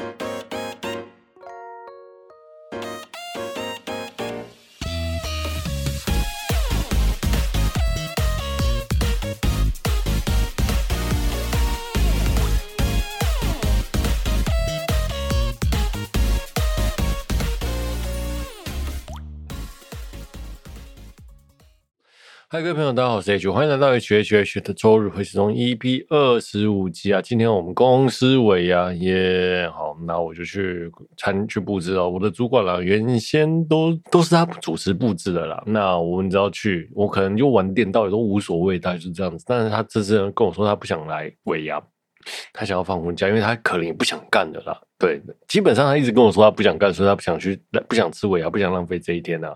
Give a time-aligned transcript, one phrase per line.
[0.00, 0.29] ん?
[22.62, 27.22] 各位朋友，大家好，我是 H，欢迎来到 H H H 的周日会时钟 EP 二十五集啊。
[27.22, 32.06] 今天我们公司尾牙耶，好，那我就去参去布置了。
[32.06, 35.62] 我的主管啦，原先都都是他主持布置的啦。
[35.64, 39.42] 那我们只要去，我可能就晚点到也都无所谓，大概是这样子。
[39.48, 41.82] 但是他这次跟我说，他不想来尾牙，
[42.52, 44.78] 他想要放婚假，因为他可能也不想干的啦。
[44.98, 47.58] 对，基本上他一直跟我说他不想干，所以他不想去，
[47.88, 49.50] 不想吃尾牙，不想浪费这一天啊。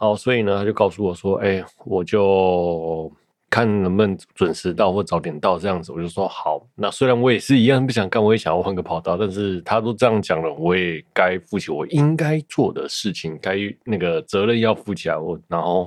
[0.00, 3.10] 好，所以呢，他就告诉我说：“哎、我就
[3.50, 15.18] 看能不能准时到或早点到这样子。”我就说：“好。”那虽然我也是一样不想干，我也想要换个跑道，但是他都这样讲了，我也该负起我应该做的事情，该那个责任要负起来。
[15.18, 15.84] 我然后，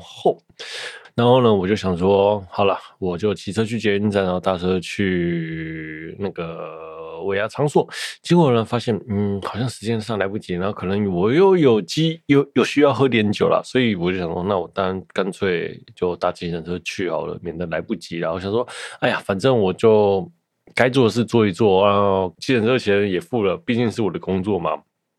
[1.16, 6.92] 然后呢，我就想说：“好了，我就骑车去捷运站，然后搭车去那个。”
[7.24, 7.88] 尾牙场所，
[8.22, 18.68] 结果呢，发现嗯，好像时间上来不及，然后可能我又有机有有需要喝点酒了，所以我就想说，那我当然干脆就搭计程车去好了，免得来不及然后想说，
[19.00, 20.30] 哎呀，反正我就
[20.74, 24.72] 该做的事做一做啊，计程车钱也付了，毕竟是我的工作嘛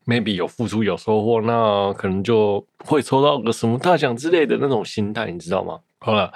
[0.05, 5.79] ，maybe 有付出有收获，那可能就会抽到个什么大奖之类的那种心态，你知道吗？
[6.05, 6.29] 好了，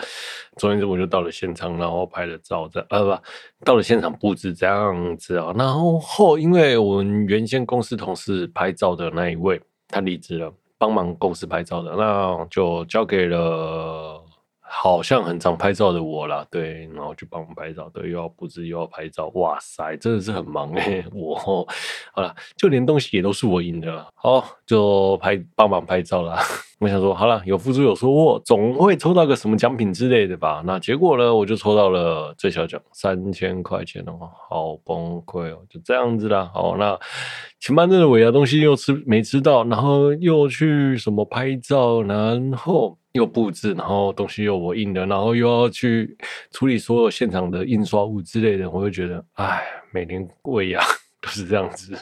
[0.56, 14.24] 昨天我就到了现场，然后拍了照，这呃不，到了现场布置这样子啊，然后后因为我们原先公司同事拍照的那一位他离职了，帮忙公司拍照的，那就交给了。
[14.70, 21.06] 好像很常拍照的我啦，对，然后就帮我拍照，对，又要布置又要拍照，哇塞，真的是很忙诶、欸。
[21.16, 21.66] 我好
[22.22, 26.38] 了，就连东西也都是我印的了，好，就拍帮忙拍照啦。
[26.80, 30.62] 我想说，好了，有付出有收获，总会抽到个什么奖品之类的吧？
[30.66, 36.52] 那结果呢，我就抽到了最小奖三千块钱哦，好崩溃哦，就这样子啦。
[36.54, 37.00] 好，那
[37.60, 42.98] 前半阵的尾牙东西又吃没吃到，然后又去什么拍照，然后。
[43.18, 46.16] 又布置，然后东西又我印的，然后又要去
[46.52, 50.80] 处理所有现场的印刷物之类的，我就觉得，哎，每年尾牙
[51.20, 51.98] 都是这样子。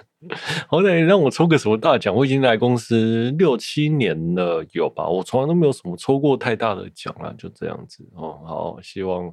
[0.67, 5.07] 好歹让我抽个什么大奖，我已经来公司六七年了，有吧？
[5.07, 8.39] 我从来都没有什么抽过太大的奖啊，就这样子哦。
[8.45, 9.31] 好，希望。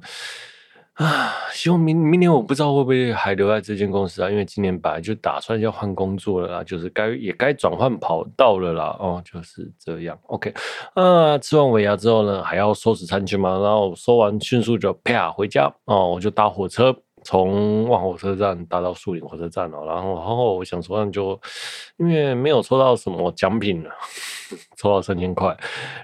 [0.95, 8.95] 啊， 希望明明年我不知道会不会还留在这间公司啊，因为今年本来就打算要换工作了啦，就是该也该转换跑道了啦。
[8.99, 10.17] 哦，就是这样。
[10.27, 10.53] OK，
[10.93, 21.39] 啊，吃完尾牙之后呢，还要收拾餐具嘛，然后收完迅速就啪回家哦，我就搭火车从万火车站搭到树林火车站了，然后然后我想说那就
[21.97, 23.89] 因为没有抽到什么奖品了，
[24.77, 25.57] 抽到三千块，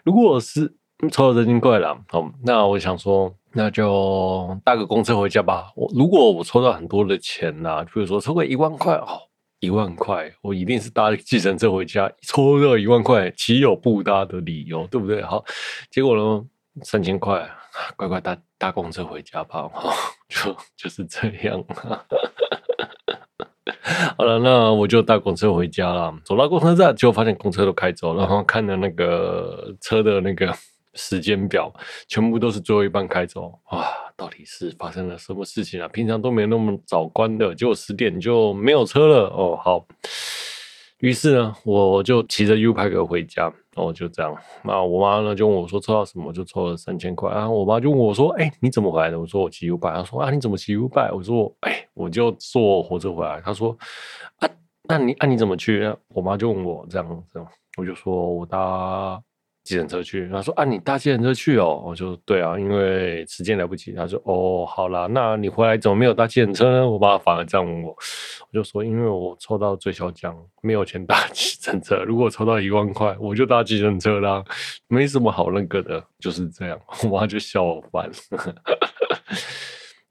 [0.03, 0.73] 如果是
[1.11, 3.31] 抽到三千块了，好，那我想说。
[3.51, 5.71] 那就搭个公车回家吧。
[5.75, 9.07] 我如果我抽到很多的钱呢、啊，比如说抽个一万块哦，
[9.59, 12.11] 一万块，我一定是搭计程车回家。
[12.21, 14.85] 抽到一万块，岂有不搭的理由？
[14.85, 15.23] 对不对？
[15.23, 15.43] 好，
[15.89, 16.45] 结果呢，
[16.83, 17.49] 三千块，
[17.97, 19.67] 乖乖搭搭公车回家吧。
[20.29, 21.65] 就就是这样。
[24.15, 26.13] 好了，那我就搭公车回家了。
[26.23, 30.53] 走到公车站，结果发现公车都开走了，然后看着那个车的那个。
[30.95, 31.73] 时间表
[32.07, 33.87] 全部都是最后一班开走哇！
[34.17, 35.87] 到底是发生了什么事情啊？
[35.87, 39.55] 平常都没那么早关的，结果十点就没有车了哦。
[39.55, 39.85] 好，
[40.99, 44.35] 于是呢，我就骑着 U-Bike 回家然哦，就这样。
[44.63, 46.33] 那我妈呢就问我说抽到什么？
[46.33, 47.49] 就抽了三千块啊。
[47.49, 53.77] 我妈就问我说：“哎、你怎么回来的？”我说：“我骑 U 牌。”她说：“啊，你怎么骑 U 牌我说：“哎、我就坐火车回来。”她说
[54.39, 54.49] ：“啊，
[54.83, 57.47] 那你啊你怎么去？”我妈就问我这样这样，
[57.77, 59.21] 我就说我搭。
[59.63, 63.91] 计程车去，他说啊，你搭计程车去哦，我就对啊，因为时间来不及。
[63.91, 66.89] 他说哦，好啦，那你回来怎么没有搭计程车呢？
[66.89, 72.03] 我爸反而这样问我，我就说因为我抽到最小奖，没有钱搭 计程车。
[72.03, 74.43] 如果抽到一万块，我就搭计程车啦，
[74.87, 76.79] 没什么好那个的，就是这样。
[77.03, 78.09] 我妈就笑我烦。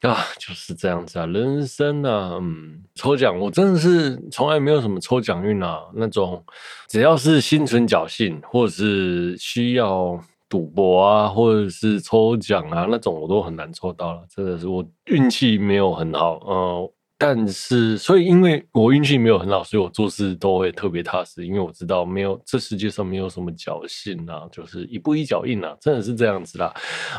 [0.03, 6.45] 啊，就是这样子啊，人生啊，嗯，抽奖我真的是从来没有什么抽奖运啊，那种
[6.89, 16.89] 只要是心存侥幸，或者是需要赌博啊，或者是抽奖啊那种，我都很难抽到了，真的是我运气没有很好，嗯、
[17.21, 21.45] 但是，所以因为我运气没有很好，所以我做事都会特别踏实。
[21.45, 26.73] 因为我知道没有这世界上没有什么侥幸啊，就是一步一脚印啊，真的是这样子啦。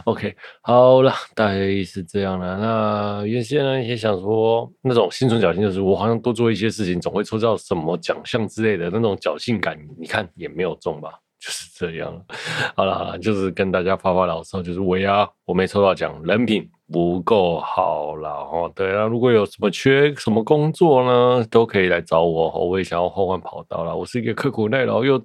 [0.05, 2.57] OK，好了，大概是这样了。
[2.57, 11.19] 那原先呢也想说那种心存侥幸，就是我好像多做一些事情总会抽到什么奖项之类的那种侥幸感，你看也没有中吧。
[11.39, 12.13] 就是这样，
[12.75, 18.71] 好了好了，就是跟大家发发牢骚，就是我呀，我没抽到奖，人品不够好了哦。
[18.75, 23.95] 对啊，如果有什么缺什么工作呢，都可以来找我，我也想要换换跑道了。
[23.95, 25.21] 我是一个刻苦耐劳又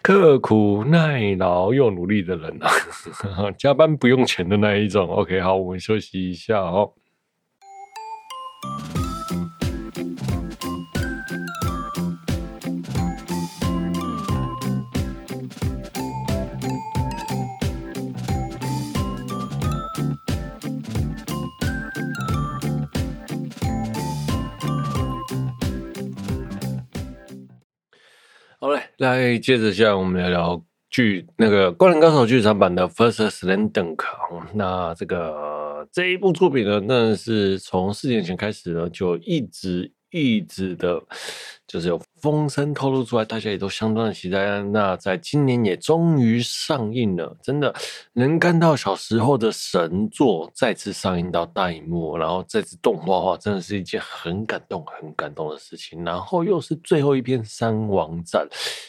[0.00, 2.70] 刻苦耐劳又努力的人啊，
[3.58, 5.06] 加班不用钱的那一种。
[5.08, 6.92] OK，好，我们休息一下哦。
[28.98, 34.02] 来接着下来，我们聊聊剧那个《灌篮高手》剧场版的 First Slam Dunk。
[34.54, 39.92] 那这个这一部作品呢，那是从四年前开始呢，就一直。
[40.10, 41.02] 一直的，
[41.66, 44.62] 就是有风声透露出来，大家也都相当的期待。
[44.62, 47.74] 那在今年也终于上映了，真的
[48.14, 56.02] 能看到小时候的神作再次上映到大荧幕，然后再次动画化，真的是一件很感动、很感动的事情。
[56.02, 58.48] 然后又是最后一篇三王战，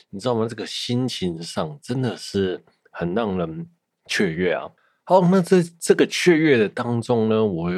[0.10, 0.48] 你知道吗？
[0.50, 3.68] 这个心情上真的是很让人
[4.06, 4.70] 雀跃啊。
[5.04, 7.70] 好，那在这个雀跃的当中呢，我。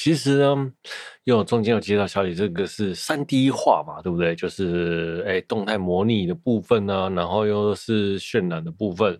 [0.00, 0.72] 其实呢，
[1.24, 4.32] 因为我中间有接到小李，这个是三 D 化嘛，对不对？
[4.36, 9.18] 就是哎，动态模拟的部分呢、然后又是渲染的部分。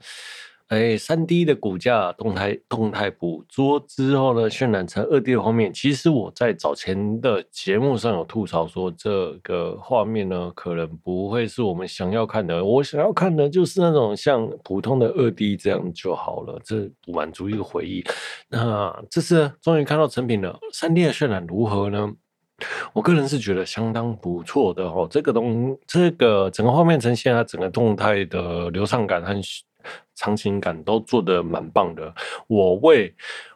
[0.68, 5.72] 哎，三 D 的骨架动态动态捕捉之后呢，渲染成二 D 的画面。
[5.72, 12.62] 其实我在早前的节目上有吐槽说，这个画面呢，可能不会是我们想要看的。
[12.62, 18.04] 我想要看的就是那种像普通的二 D 这样就好了，这满足一个回忆。
[18.50, 22.12] 那这次终于看到成品了，三 D 的渲染如何呢？
[22.92, 25.08] 我个人是觉得相当不错的哦。
[25.10, 29.32] 这个东，这个整个画面呈现啊，整个动态的流畅感和。
[30.17, 32.13] 场景感都做得蛮棒的，
[32.47, 33.13] 我为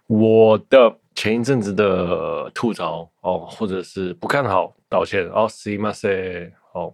[0.07, 6.93] 我的前一阵子的吐槽哦，或者是不看好道歉哦，すいません哦，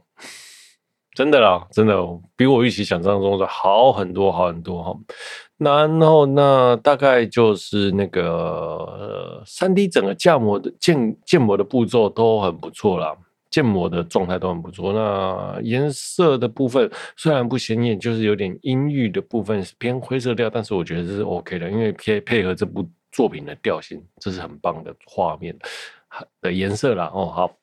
[1.14, 1.96] 真的啦，真的
[2.36, 4.98] 比我预期想象中的好很多，好很多哈。
[5.58, 13.16] 然后那大概就是那个三 D 整个建模的建建模的步骤都很不错啦。
[13.51, 14.93] 建模的状态都很不错。
[14.93, 25.57] 那颜色的部分虽然不显眼，就是有点阴郁的部分是偏灰色调，但是我觉得是 OK 的，因为配配合这部作品的调性，这是很棒的画面
[26.41, 27.11] 的颜色啦。
[27.15, 27.55] 哦，好。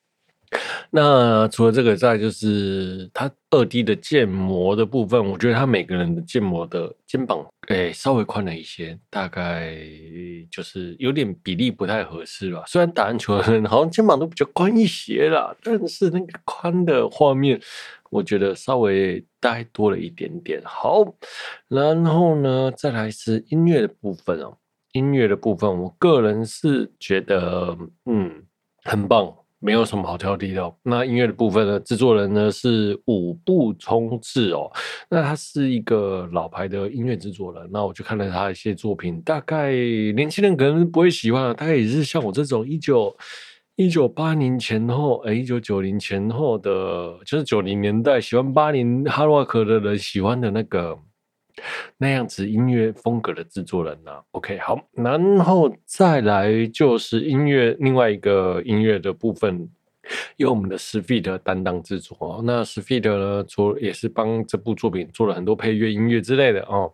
[0.90, 9.76] 那除了这个，再就是他二 D 的建模的部分，我觉得他每个人的建模的肩膀，哎，稍微宽了一些，大概
[10.50, 12.62] 就是有点比例不太合适吧。
[12.66, 17.60] 虽然打篮球的人好像肩膀都比较宽一些啦，但是那个宽的画面，
[18.10, 20.62] 我觉得稍微大概多了一点点。
[20.64, 21.04] 好，
[21.68, 24.56] 然后呢，再来是音乐的部分哦，
[24.92, 28.44] 音乐的部分，我个人是觉得，嗯，
[28.84, 29.34] 很棒。
[29.58, 30.74] 没有什么好挑剔的哦。
[30.82, 31.80] 那音乐的部分呢？
[31.80, 34.70] 制作人呢是五部冲刺哦。
[35.08, 37.68] 那他是一个老牌的音乐制作人。
[37.72, 43.16] 那我就看了他一些作品，大概年轻人可能不会喜欢，大概也是像我这种一九
[43.76, 50.98] 一九八零前后，哎，一九九零前后的，就是九零年代喜欢八零哈洛克的人喜欢的那个。
[51.96, 59.68] 那样子音乐风格的制作人呢、？OK，好，然后再来就是音乐另外一个音乐的部分，
[60.36, 62.40] 由我们的 SFeat 担当制作。
[62.44, 66.92] 那 SFeat 呢，做也是帮这部作品做了很多配乐、音乐之类的哦。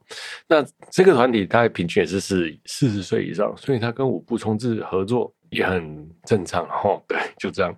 [0.48, 7.02] 那这个团体大概平均也是四四十岁以上，所以他跟五部冲制合作也很正常哦。
[7.08, 7.76] 对，就这样。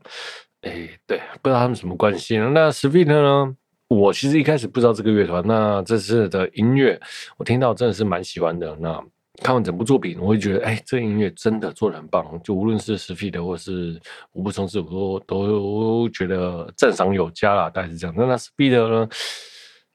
[0.61, 2.51] 哎，对，不知道他们什么关系呢？
[2.55, 3.57] 那 SFeat 呢？
[3.95, 7.01] 我其实一开始不知道这个乐团，那这次的音乐
[7.37, 8.77] 我听到真的是蛮喜欢的。
[8.81, 9.03] 那
[9.43, 12.25] 看完整部作品，我会觉得，哎，这音乐真的做的很棒。
[12.43, 14.01] 就无论是 SFeat 或是
[14.33, 17.69] 五部重制，我都都觉得赞赏有加啦。
[17.71, 18.15] 大概是这样。
[18.17, 19.09] 那那 SFeat 呢，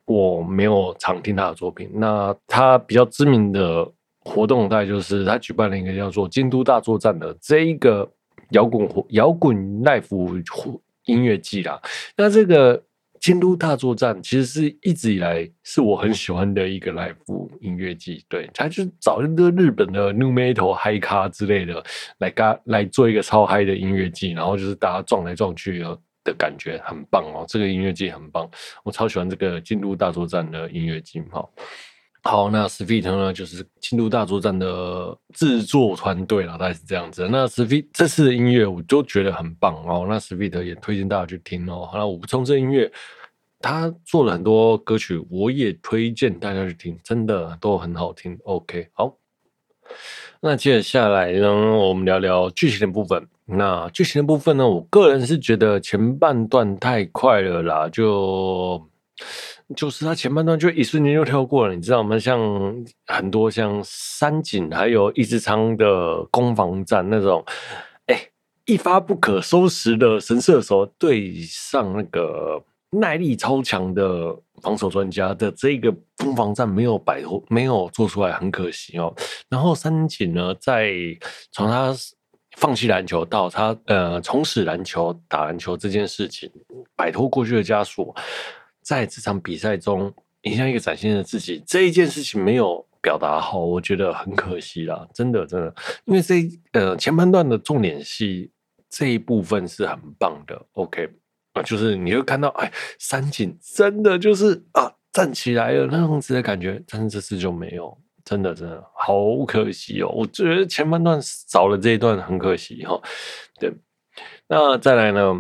[0.06, 1.90] 我没有常听他的作品。
[1.94, 3.90] 那他比较知名的
[4.20, 8.10] 活动，大概就是他举办了一个叫做《京都大作战》的这一个
[8.52, 11.82] 摇滚摇滚 live 音乐季啦。
[12.18, 12.84] 那这个。
[13.20, 17.16] 京都大作战其实是一直以来是我很喜欢的一个 live
[17.60, 21.84] 音乐季，对，他就找一个日本的 New metal 嗨咖之类的
[22.20, 25.80] 来嘎来做一个超嗨的音乐季，然后就是大家撞来撞去
[26.24, 28.50] 的感觉很棒哦，这个音乐季很棒，
[28.84, 31.52] 我超喜欢这个京都大作战的音乐季，好。
[32.22, 37.28] 好，那 SFeat 呢，就是京都大作战的制作团队了，大概是这样子。
[37.32, 41.88] 那 SFeat 这次的音乐我都觉得很棒哦，那 SFeat 也推荐大家去听哦。
[41.90, 42.92] 好，那五重这音乐，
[43.62, 48.38] 他做了很多歌曲，我也推荐大家去听，真的都很好听。
[48.44, 49.16] OK，好，
[50.42, 53.26] 那接下来呢，我们聊聊剧情的部分。
[53.46, 58.86] 那剧情的部分呢，我个人是觉得前半段太快了啦，就。
[59.76, 62.18] 就是他前半段就一瞬间就跳过了，你知道吗？
[62.18, 62.40] 像
[63.06, 67.44] 很多像三井还有一之仓的攻防战那种，
[68.08, 68.20] 哎、
[68.66, 79.14] 一发不可收拾的神射手对上那个耐力超强的防守专家的这个攻防战没有摆脱，没有做出来，很可惜哦。
[79.48, 80.92] 然后三井呢，在
[81.52, 81.96] 从他
[82.58, 86.52] 放弃篮球到他呃重拾篮球打篮球这件事情，
[86.96, 88.16] 摆脱过去的枷锁。
[88.90, 95.72] 在这场比赛中，你像一个展现的自己这一件事情没有表达好，我觉得很可惜啦，真的真的，
[96.06, 98.52] 因为这呃前半段的重点戏
[98.90, 101.08] 这一部分是很棒的，OK。
[101.54, 113.00] 啊，就是你会看到哎，三井真的就是啊站起来了那样子的感觉，但是这次就没有，真的真的好可惜哦，我觉得前半段少了这一段很可惜哈，
[113.60, 113.72] 对，
[114.48, 115.40] 那再来呢？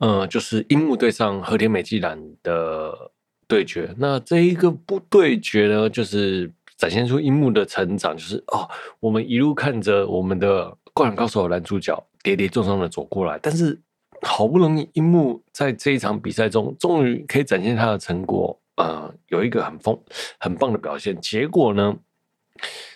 [0.00, 3.10] 嗯，就是樱木对上和田美纪蓝的
[3.48, 3.92] 对决。
[3.98, 8.68] 那这一个不对决呢，就是展现出樱木的成长，就是哦，
[9.00, 13.76] 我们一路看着我们的灌篮高手男主角跌跌撞撞的走过来，但是
[14.22, 19.98] 好不容易樱木在这一场比赛中终于可以展现他的成果，呃，有一个很疯
[20.38, 21.20] 很棒的表现。
[21.20, 21.96] 结果呢，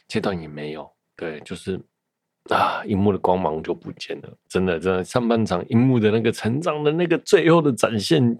[0.06, 1.80] 这段也没有，对，就是。
[2.50, 2.82] 啊！
[2.84, 8.36] 樱木的光芒就不见了，真的，真的，上半场樱木的那个成长的那个最后的展现，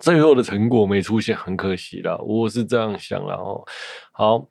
[0.00, 2.16] 最后的成果没出现，很可惜了。
[2.22, 3.62] 我是这样想了哦。
[4.12, 4.48] 好，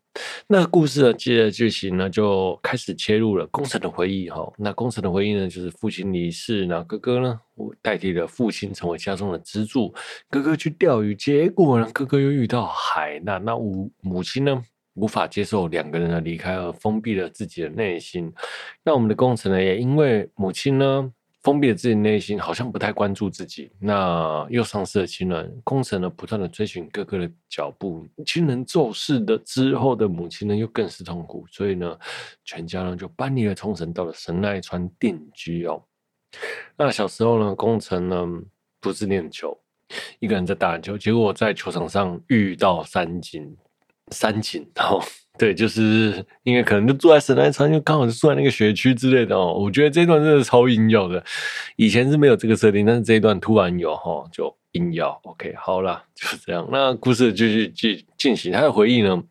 [0.47, 4.51] 那故事呢，接着剧情呢就开始切入了工程的回忆哈。
[4.57, 9.91] 那工程的回忆呢，就是父亲离世，那哥哥呢，我代替了父亲成为家中的支柱。
[10.29, 13.43] 哥哥去钓鱼，结果呢，哥哥又遇到海难。
[13.43, 14.63] 那母母亲呢？
[14.95, 18.31] 无法接受两个人的离开而封闭了自己的内心，
[18.83, 25.61] 那我们的工程呢，也因为母亲呢封闭了自己内心，好像不太关注自己，那又丧失了亲人。
[25.63, 31.97] 工程呢不断的追寻哥哥的脚步，亲人骤逝的之后的母亲呢又更是痛苦，所以呢
[32.43, 35.81] 全家呢就搬离了冲绳，到了神奈川定居哦。
[36.77, 38.27] 那小时候呢，工程呢
[38.79, 39.57] 不是练球，
[40.19, 43.55] 一个人在打篮球，结果在球场上遇到三井。
[44.11, 45.01] 三井，然后
[45.39, 49.53] 对，就是因为可能就住在神奈川，就刚好是住在那个学区之类的哦。
[49.53, 51.23] 我觉得这一段真的超硬要的，
[51.77, 55.19] 以前是没有这个设定，但是这一段突然有哈，就硬要。
[55.23, 56.67] OK，好了， 就这样。
[56.71, 59.23] 那故事继续继进行，他的回忆呢，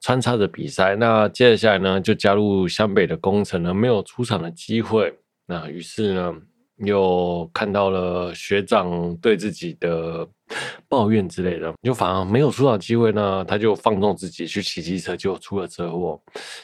[0.00, 0.96] 穿插着比赛。
[0.96, 5.12] 那接下来呢，就加入湘北的工程呢，没有出场的机会。
[5.46, 6.34] 那于是呢，
[6.78, 10.26] 又看到了学长对自己的。
[10.88, 16.20] 抱怨之类的，就反而没有出场机会呢，他就放纵自己去骑机车，就出了车祸。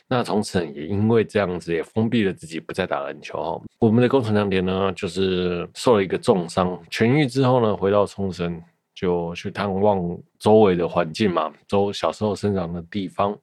[0.09, 3.61] 那从此也因为这样子，也封闭了自己，不再打篮球。
[3.79, 8.62] 我们的工程亮点呢，就是受了一个重伤，痊愈之后呢，回到冲绳
[8.95, 13.37] 就去探望周围的环境嘛，周小时候生长的地方，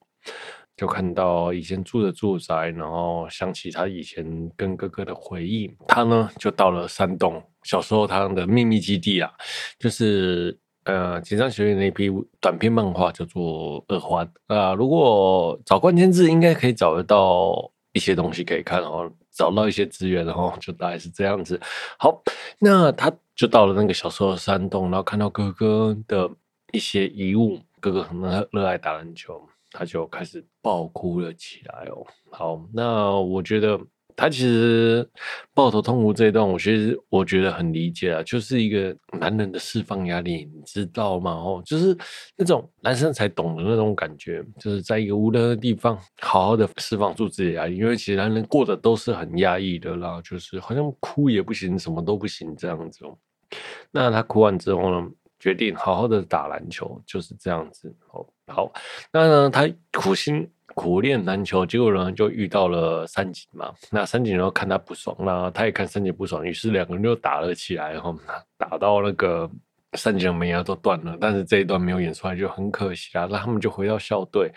[0.80, 7.44] 就看到以前住的住宅，然后想起他以前跟哥哥的回忆，他呢就到了山洞。
[7.64, 9.30] 小时候他的秘密基地啊，
[9.78, 12.10] 就是呃，井上学院那一批
[12.40, 14.74] 短篇漫画叫做《二环》啊。
[14.74, 21.60] 如果找关键字，应该可以找得到一些东西可以看哦，找到一些资源，然后就大概是这样子。
[21.98, 22.24] 好，
[22.58, 26.30] 那他就到了那个小时候的山洞，然后看到哥哥的
[26.72, 28.18] 一些遗物，哥哥很
[28.54, 32.06] 热爱打篮球，他就开始爆哭了起来哦。
[32.32, 33.80] 好，那我觉得。
[34.16, 35.10] 他其实
[35.54, 41.32] 抱头痛哭这一段，我其实我觉得很理解啊，就是一个男人的释放压力，你知道吗？
[41.32, 41.98] 哦，就是
[42.36, 53.18] 那种男生才懂的那种感觉，就是在一个无人的地方，好好的释放出自己的压力，因为其实男人过得都是很压抑的啦，就是好像哭也不行，什么都不行这样子哦。
[53.90, 55.10] 那他哭完之后呢，
[55.40, 57.96] 决定好好的打篮球，就是这样子。
[58.12, 58.72] 哦，好，
[59.14, 60.50] 那呢，他苦心。
[60.76, 63.74] 苦练篮球，结果呢就遇到了三井嘛。
[63.92, 68.18] 那三井然后看他不爽，那他也看三井不爽，于是两个人就打了起来，然后
[68.58, 69.50] 打到那个
[69.94, 73.28] 三井的门牙都断了，但是这一段没有演出来就很可惜啦。
[73.30, 74.50] 那他们就回到校队，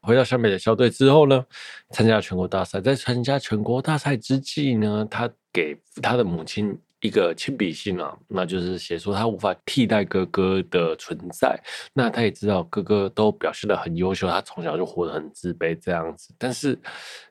[0.00, 1.44] 回到湘北的校队之后呢，
[1.90, 2.80] 参加全国大赛。
[2.80, 11.56] 在参加全国大赛之际呢，他给他的母亲一个亲笔信啊，那就是写说他无法替代哥哥的存在。
[11.92, 16.34] 那他也知道哥哥都表现得很优秀，他从小就活得很自卑这样子。
[16.38, 16.78] 但是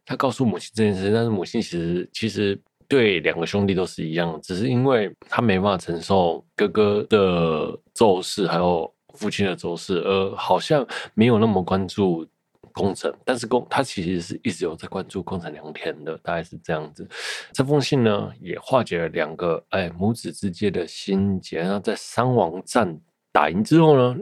[0.06, 2.58] 他告诉母亲这件事，但是母亲其实其实。
[2.86, 12.28] 对两个兄弟都是一样，只是因为他没办法承受哥哥的骤逝，还有父亲的骤逝，而好像没有那么关注
[12.74, 13.14] 工程。
[13.24, 17.08] 但是工他其实是一直有在关注工程良田的，大概是这样子。
[17.54, 21.60] 这封信呢，也化解了两个哎母子之间的心结。
[21.60, 23.00] 然后在三王战
[23.32, 24.18] 打赢之后呢，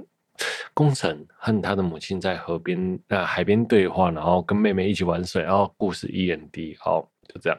[0.73, 7.57] 工程和他的母亲在河边呃海边对话，然后跟妹妹一起玩水，然后故事一点滴，好就这样。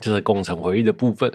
[0.00, 1.30] 就是工程回忆的部分。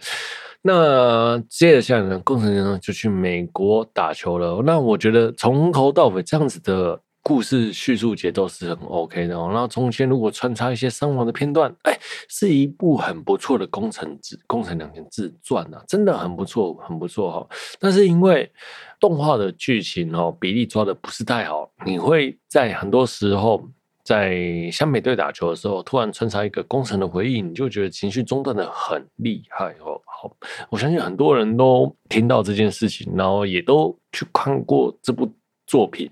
[0.64, 4.62] 那接下来呢，工程呢就去美国打球了。
[4.66, 9.50] 那我觉得从头到尾这样子的故事叙述节奏是很 OK 的哦。
[9.52, 11.92] 然后中间如果穿插一些伤亡的片段，哎，
[12.30, 17.48] 是一部很不错的宫城自宫城良田自传啊，真的很不错，很不错哈。
[17.82, 18.50] 但是因为
[18.98, 23.62] 动画的剧情哦比例抓的不是太好，你会在很多时候。
[24.08, 30.02] 在湘北队打球的时候，突然穿插一个工程的回忆，你就觉得情绪中断的很厉害哦。
[30.06, 30.32] 好，
[30.70, 35.30] 我相信很多人都听到这件事情，然后也都去看过这部
[35.66, 36.10] 作品，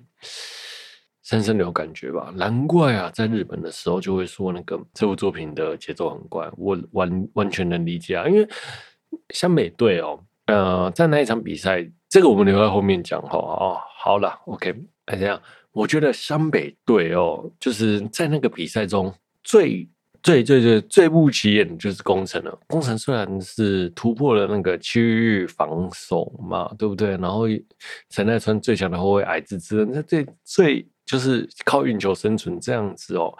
[1.25, 2.31] 深深有感觉吧？
[2.35, 8.27] 难怪啊，在日本的时候就会说那个这部作品的节奏很怪，我完完全能理解啊。
[8.27, 8.47] 因为
[9.31, 13.39] 湘北队哦，呃，在那一场比赛，这个我们留在后面讲哈。
[13.39, 15.41] 哦，好了，OK，哎，这样。
[15.71, 19.11] 我觉得湘北队哦，就是在那个比赛中
[19.43, 19.89] 最
[20.21, 22.59] 最最最最不起眼的就是宫城了。
[22.67, 27.17] 宫城虽然是突破了那个区域防守嘛，对不对？
[27.17, 27.45] 然后
[28.11, 33.33] 神奈川最强的后卫矮子之，那最最就是靠运球生存这样子哦。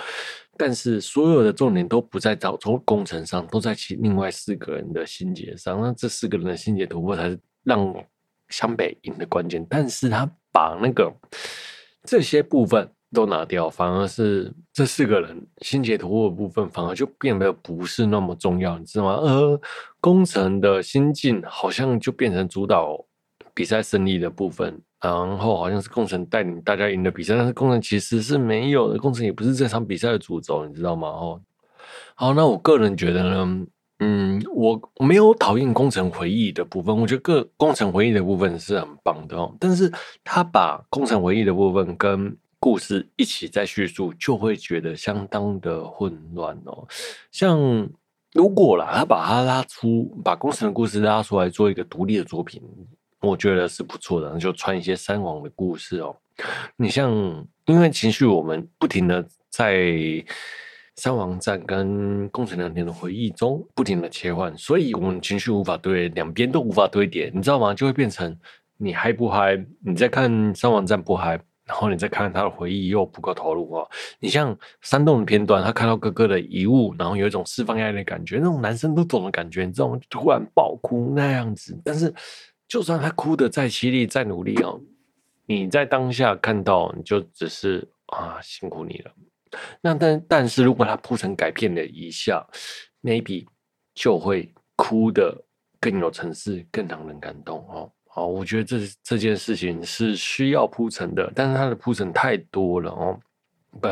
[0.57, 5.81] 但是所有的重点都不在找从工程上，都在其另外四个人的心结上。
[5.81, 7.93] 那这四个人的心结突破才是让
[8.50, 9.65] 湘北赢的关键。
[9.69, 11.12] 但是他把那个。
[12.07, 19.13] 这些部分都拿掉，反而是这四个人心结突破的部分，反而就变得不是那么重要，你知道吗？
[19.15, 19.60] 而
[20.00, 23.03] 宫城的心境好像就变成主导
[23.55, 31.08] 比赛胜利的部分，然后好像是宫城带领大家赢的比赛，但是宫城其实是没有的，宫城也不是这场比赛的主轴，你知道吗？
[31.08, 31.41] 哦，
[32.15, 33.65] 好，那我个人觉得呢。
[33.99, 39.56] 嗯，我没有讨厌工程回忆的部分，我觉得个工程回忆的部分是很棒的哦。
[39.58, 39.89] 但是
[40.21, 46.86] 他把工程回忆的部分跟故事一起在叙述，就会觉得相当的混乱哦。
[47.32, 47.58] 像
[48.34, 52.62] 如果啦，他把他拉出，把工程的故事拉出来做一个独立的作品，
[53.21, 54.38] 我觉得是不错的。
[54.38, 56.15] 就穿一些三王的故事哦。
[56.75, 57.12] 你像，
[57.65, 60.23] 因为情绪，我们不停的在。
[60.97, 67.73] 三王战跟宫城良田的回忆中不停的切换，所以我们情绪无法对，两边都无法堆叠，你知道吗？
[67.73, 68.34] 就会变成
[68.78, 69.62] 你嗨不嗨？
[69.86, 71.32] 你在看三王战不嗨，
[71.65, 73.86] 然后你再看他的回忆又不够投入哦。
[74.21, 79.99] 你像山洞的片段，他看到哥哥的遗物，然后有一种释放压力的感觉，那种男生都懂的感觉，你知道吗？
[80.10, 81.78] 突然爆哭那样子。
[81.84, 82.13] 但是
[82.67, 84.82] 就算他哭得再凄厉、再努力哦，
[85.45, 89.12] 你在当下看到，你就只是啊，辛苦你了。
[89.82, 92.45] 那但但是如果他铺陈改变了一下
[93.04, 93.45] ，maybe
[93.93, 95.45] 就会哭得
[95.80, 97.91] 更有层次，更让人感动哦。
[98.08, 103.19] 好，我觉得这这件事情是需要铺陈的，但是他的铺陈太多了哦，
[103.80, 103.88] 不，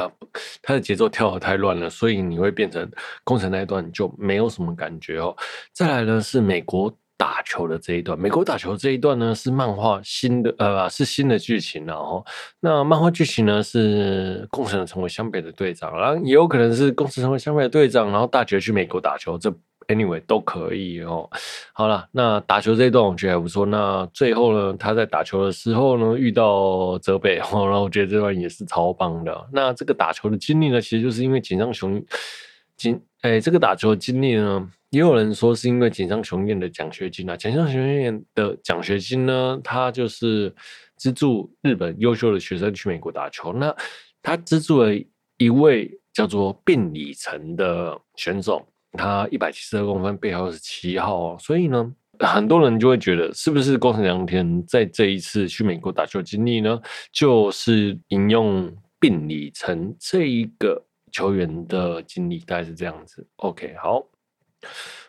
[0.62, 2.90] 他的节奏跳得太乱了，所以你会变成
[3.24, 5.36] 工程那一段就没有什么感觉哦。
[5.72, 6.92] 再来呢是美国。
[7.16, 12.26] 打球的这一段，美国打球这一段呢，是漫画新的呃，是新的剧情，然后
[12.60, 19.50] 那漫画剧情呢是宫城成为湘北的队长，然后也有可能是宫城成为湘北的队长，然后大杰去美国打球，这
[19.88, 21.30] anyway 都可以哦。
[21.72, 23.66] 好了，那打球这一段我觉得还不错。
[23.66, 29.50] 那最后呢，他在打球的时候呢，遇到泽北， 然后我觉得这段也是超棒的。
[29.54, 32.04] 那这个打球的经历呢，其实就是因为井上雄
[32.76, 34.70] 井哎，这个打球的经历呢。
[34.94, 40.54] 也有人说是因为锦上雄彦的奖学金啊，锦上雄彦的奖学金呢，他就是
[40.98, 43.52] 资助日本优秀的学生去美国打球。
[43.52, 43.76] 那
[44.22, 44.92] 他资助了
[45.38, 51.38] 一位叫做并里成的选手，他一百七十二公分，背号是七号哦。
[51.40, 56.80] 所以呢，很多人就会觉得，是不是宫城良田在这一次去美国打球经历呢，
[57.12, 60.80] 就是引用病理成这一个
[61.12, 63.28] 球员的经历，大概是这样子。
[63.38, 64.08] OK，好。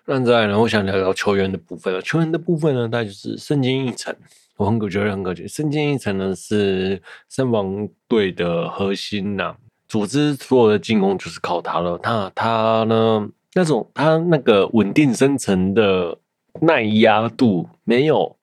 [0.07, 2.03] 那再来呢，我想聊聊球员的部分了。
[2.03, 4.15] 球员的部分呢，大概就是森井一成。
[4.57, 5.49] 我很觉得很可惜。
[5.49, 9.57] 森见一成呢是三王队的核心呐、
[9.89, 11.99] 组织所有的进攻就是靠他了。
[11.99, 16.17] 他他呢那种他那个稳定生成的
[16.61, 18.37] 耐压度没有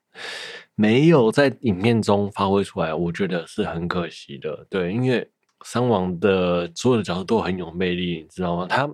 [0.75, 4.65] 没有在影片中发挥出来，我觉得是很可惜的。
[4.69, 5.25] 对，因为
[5.63, 8.65] 三王的所有的角色都很有魅力，你知道吗？
[8.67, 8.89] 他。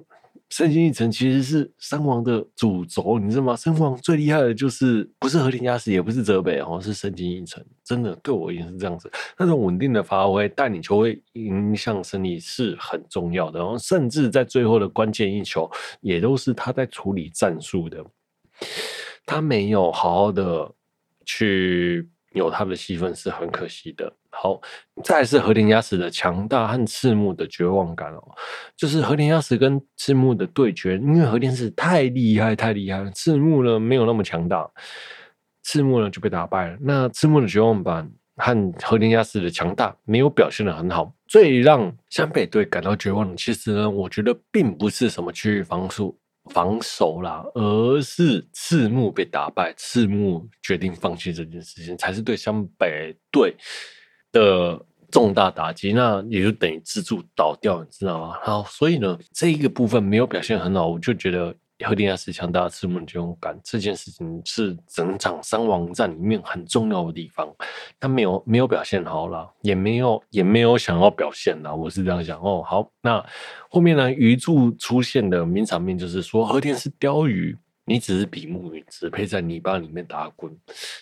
[0.49, 3.55] 森见一成其实是三王的主轴，你知道吗？
[3.55, 7.63] 三王最厉害的就是不是和田家史，也不是泽北，哦，是森见一成。
[7.83, 9.11] 真的，对我也是这样子。
[9.37, 13.59] 那种稳定的发挥，带领球会影响胜利是很重要的。
[13.59, 15.69] 然后，甚至在最后的关键一球，
[16.01, 18.03] 也都是他在处理战术的。
[19.25, 20.71] 他没有好好的
[21.25, 22.09] 去。
[22.37, 24.11] 有他的戏份是很可惜的。
[24.29, 24.61] 好，
[25.03, 28.23] 再来是和田亚史的强大和赤木的绝望感哦，
[28.75, 34.69] 就是和田亚史跟赤木的对决，因为和田是太厉害太厉害了，赤木呢没有那么强大，
[35.63, 36.77] 赤木呢就被打败了。
[36.79, 46.15] 那赤木的绝望感和和田亚史的强大没有表现的很好，最让湘北队感到绝望的，其实呢，我觉得并不是什么区域防守。
[46.47, 53.55] 防守啦，而是赤木被打败，赤木决定放弃这件事情，才是对湘北队
[54.31, 54.79] 的
[55.11, 55.93] 重大打击。
[55.93, 58.37] 那也就等于自助倒掉，你知道吗？
[58.43, 61.55] 好，所以呢，这一个部分没有表现很好，我就觉得。
[61.85, 67.47] 和田要是强大的赤木这种感，这件事情是整场山王战里面很重要的地方。
[67.99, 71.75] 他没有没有表现好了，也没有也没有想要表现了。
[71.75, 72.63] 我是这样想哦。
[72.65, 73.23] 好，那
[73.69, 74.11] 后面呢？
[74.11, 80.51] 鱼柱出现的名场面就是说，和田是鲷鱼，你只是比目鱼，只配在泥巴里面打滚。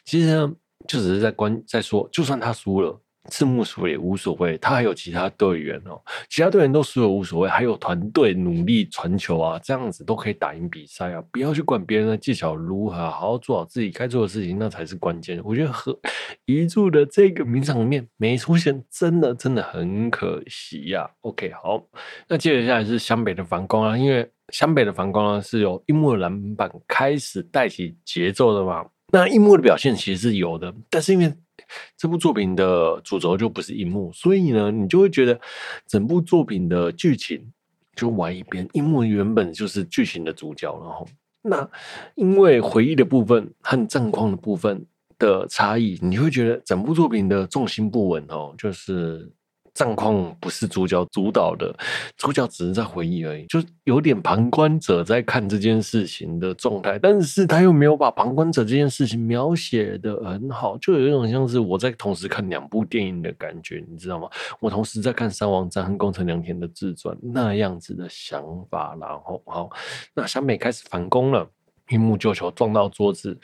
[0.03, 0.53] 其实呢，
[0.87, 2.99] 就只是在关在说，就算他输了。
[3.29, 11.23] 赤木输也无所谓，他还有其他队员哦，其他队员都输了无所谓，还有团队努力传球啊，这样子都可以打赢比赛啊！
[11.31, 15.41] 不要去管别人的技巧如何，好好做好自己该做的事情，那才是关键。
[15.43, 15.97] 我觉得和
[16.45, 21.09] 鱼柱的这个名场面没出现，真的真的很可惜呀、啊。
[21.21, 21.83] OK，好，
[22.27, 31.33] 那接着下来是湘北的反攻啊，因为湘北的反攻呢是由樱木的篮板开始带起节奏的嘛，那樱木的表现其实是有的，但是因为
[31.97, 35.39] 这部作品的主轴就不是樱木，所以呢，你就会觉得
[35.87, 37.51] 整部作品的剧情
[37.95, 38.67] 就玩一边。
[38.73, 41.07] 樱木原本就是剧情的主角，然后
[41.41, 41.69] 那
[42.15, 44.85] 因为回忆的部分和战况的部分
[45.17, 49.31] 的差异，你会觉得整部作品的重心不稳哦，就是。
[49.75, 51.75] 战况不是主角主导的，
[52.15, 64.29] 主角只是在回忆而已，就有点旁观者在看这件事情的状态，但是他又没有把旁观者这件事情描写得很好，就有一种像是我在同时看两部电影的感觉，你知道吗？
[64.61, 69.69] 我同时在看《三王战》和宫城良田的自传那样子的想法，然后好，
[70.13, 71.45] 那小美开始反攻了，
[71.89, 73.37] 樱木救球撞到桌子，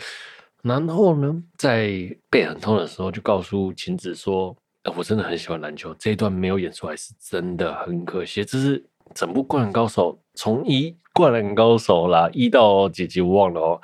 [0.63, 4.55] 然后呢，在背很痛的时候就告诉晴子说。
[4.97, 8.43] 我真的很喜欢篮球，这一段没有演出来是真的很可惜。
[8.43, 13.81] 这是整部《灌篮高手》从一《灌篮高手》啦一到几集我忘了哦。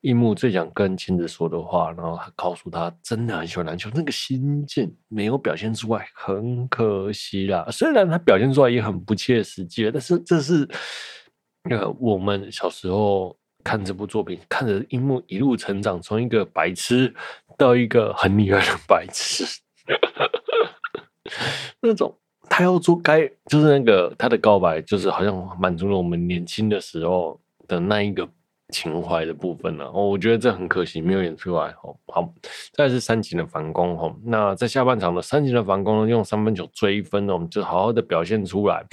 [0.00, 7.66] 樱木最想跟晴子说的话，然后他告诉他真的很喜欢篮球，那个心境没有表现出来，很可惜啦。
[7.70, 10.66] 虽然他表现出来也很不切实际，但是这是
[11.70, 17.14] 呃我们小时候看这部作品，看着樱木一路成长，从一个白痴
[17.58, 19.44] 到一个很厉害的白痴。
[21.80, 22.14] 那种
[22.48, 28.28] 他要做该就是那个他的告白，就是好像满足了我们年轻的时候的那一个
[28.72, 29.86] 情怀的部分了。
[29.86, 31.68] 哦，我觉得这很可惜，没有演出来。
[31.82, 32.32] 哦，好，
[32.72, 33.96] 再是三井的反攻。
[33.98, 38.84] 哦，那在下半场的三井的反攻呢，用三分球追分呢，我们就好好的表现出来。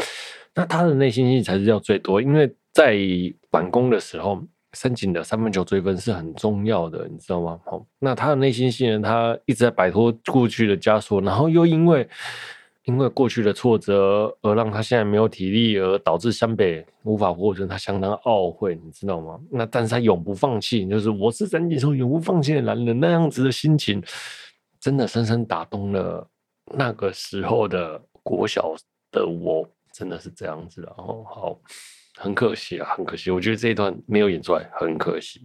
[0.53, 2.97] 那他的内心戏才是要最多，因为在
[3.51, 4.41] 反攻的时候。
[4.77, 7.59] 三井的三分球追分是很重要的，你知道吗？
[7.65, 8.99] 好，那他的内心戏呢？
[9.01, 12.07] 他一直在摆脱过去的枷锁，然后又因为
[12.83, 19.39] 因为过去的挫折而让他现在没有体力，而导致湘北无法获胜，他相当懊悔，你知道吗？
[19.49, 23.99] 那但是他永不放弃，就是我是三井寿永不放弃的男人，那样子的心情，
[24.79, 26.29] 真的深深打动了
[26.77, 28.75] 那个时候的国小
[29.11, 30.83] 的我，真的是这样子。
[30.83, 31.59] 然后好。
[32.17, 35.41] 很可惜啊，很可惜，我觉得这一段没有演出来，很可惜。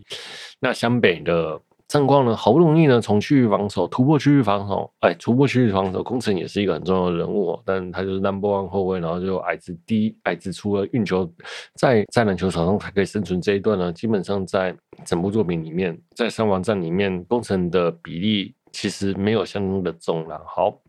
[0.58, 2.35] 那湘北的战况呢？
[2.35, 11.30] 好不容易呢，从区域防守突破区域防守，哎，突破区域防守，宫城也是一个很重要的人物，但他就是 number one 后卫，然后就矮子低，矮子除了运球
[11.74, 20.40] 在在篮球场上才可以生存这一段呢，基本上在整部作品里面，在三王战里面，宫城的比例其实没有相当的重了。
[20.46, 20.80] 好，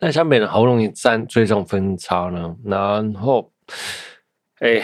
[0.00, 3.52] 那湘北呢，好不容易占追上分差呢，然后，
[4.60, 4.82] 哎。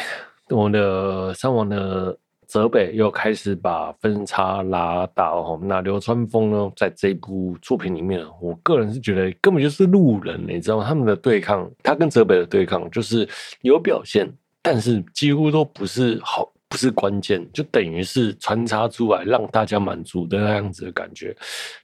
[0.53, 5.59] 我的山王的泽北又开始把分差拉大哦。
[5.63, 10.85] 那流川枫呢，在这部作品里面，我个人是觉得根本就是路人，你知道吗？
[10.87, 13.29] 他们的对抗，他跟泽北的对抗就是
[13.63, 14.29] 有表现，
[14.61, 21.35] 但是几乎都不是好，不是关键，就等于是穿插出来让大家满足的那样子的感觉，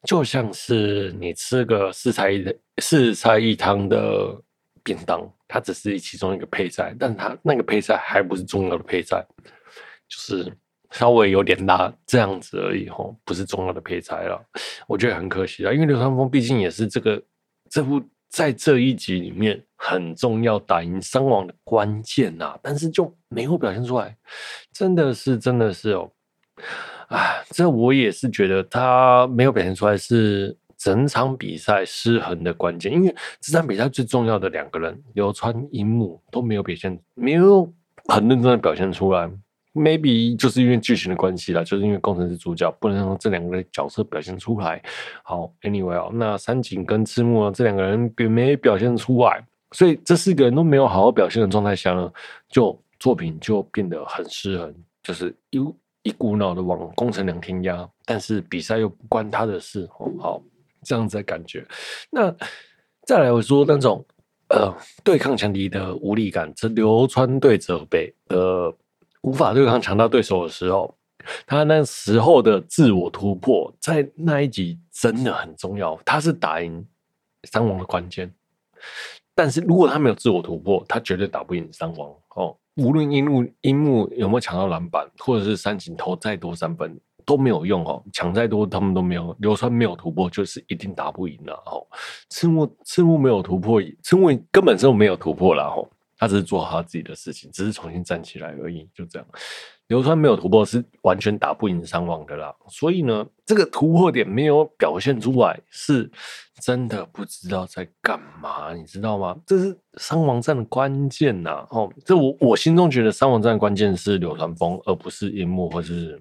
[0.04, 2.44] 就像是你吃个四菜一
[2.78, 4.34] 四菜一汤的
[4.82, 9.24] 便当，它只是其中一个配菜，但它那个配菜还不是重要的配菜。
[10.08, 10.50] 就是
[10.90, 14.42] 稍微有点辣这样子而已吼，不是重要的配菜了。
[14.86, 17.22] 我觉得很可惜啊，因为流川枫毕竟也是这个
[17.68, 24.16] 这部在这一集里面很重要打赢伤亡的关键呐，但是就没有表现出来，
[24.72, 26.10] 真的是真的是哦，
[27.08, 37.70] 啊，这我也是觉得他没有表现出来是整场比赛失衡的关键，因为这场比赛最重要的两个人流川樱木都没有表现，没有
[38.06, 39.30] 很认真的表现出来。
[39.74, 44.82] maybe 就是因为剧情的关系啦，就是因为工程师主角，不能让这两个角色表现出来。
[45.22, 52.10] 好，anyway 哦，那三井跟赤木，这两个人并没表现出来，所以这四个人都没有好好表现的状态下呢，
[52.48, 55.60] 就作品就变得很失衡，就是一
[56.02, 59.88] 一股脑的往宫城良田压，但是比赛又不关他的事。
[59.98, 60.42] 哦，好，
[60.82, 61.66] 这样子的感觉。
[62.10, 62.34] 那
[63.06, 64.04] 再来我说那种
[64.48, 68.74] 呃对抗强敌的无力感，这流川对泽北的。
[69.22, 70.96] 无法对抗强大对手的时候，
[71.44, 75.98] 他那时候的自我突破，在那一集真的很重要。
[76.04, 76.86] 他是打赢
[77.42, 78.32] 山王的关键，
[79.34, 82.56] 但是如果他没有自我突破，他绝对打不赢三王哦。
[82.76, 89.36] 无论樱木樱木有没有抢到篮板，或者是三井投再多三分都没有用哦，抢再多他们都没有。
[89.40, 91.84] 流川没有突破，就是一定打不赢了哦。
[92.30, 95.86] 赤木赤木没有突破，赤木根本就没有突破了哦。
[96.16, 99.28] 他只是做好他自己的事情，只是重新站起来而已，就这样。
[99.88, 102.54] 流川没有突破，是完全打不赢山王的啦。
[102.68, 106.10] 所以呢，这个突破点没有表现出来，是
[106.60, 109.36] 真的不知道在干嘛，你知道吗？
[109.46, 111.66] 这是山王战的关键呐！
[111.70, 116.20] 哦，这我我心中觉得山王战的关键是流川枫，而不是樱木或是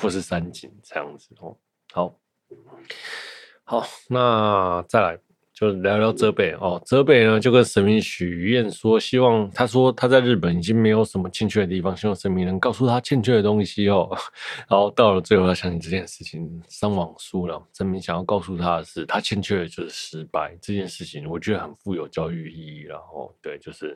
[0.00, 1.56] 或是三井这样子哦。
[1.92, 2.14] 好，
[3.64, 5.18] 好，那再来。
[5.52, 14.08] 就聊聊泽北哦，泽北呢就跟神明许愿说，希望他说他在日本已经没有什么欠缺的地方，希望神明能告诉他欠缺的东西哦。
[14.66, 22.84] 然后到了最后，他想起这件事情，上网输了，神明想要告诉他的是，他欠缺的就是失败这件事情，我觉得很富有教育意义。
[22.84, 23.94] 然后对，就是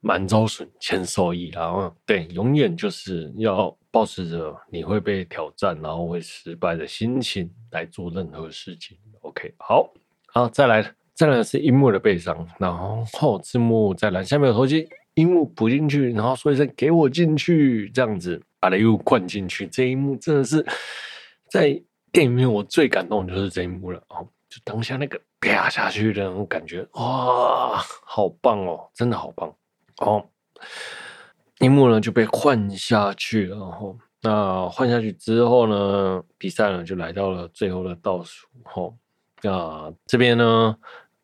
[0.00, 1.50] 满招损，谦受益。
[1.50, 8.96] 然后对，永远就是要保持着你会被挑战，然后会失败的心情来做任何事情。
[9.20, 9.92] OK，好。
[10.32, 19.66] 好，再来，再来是樱木的背伤，然后后赤木在篮下面有投进，樱木补进去，然后说一声给我进去，这样子把他又灌进去。
[19.66, 20.64] 这一幕真的是
[21.48, 21.70] 在
[22.12, 29.52] 电影里面我最感动的就是这一幕了哦，就当下那个啪下去的那种感觉，哇，好棒哦，真的好棒
[30.00, 30.26] 哦。
[31.60, 38.96] 樱木呢就被换下去了，然后那换下去之后呢，比赛呢就来到了最后的倒数，吼。
[39.42, 40.76] 啊，这边呢，